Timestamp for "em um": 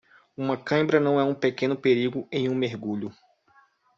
2.31-2.55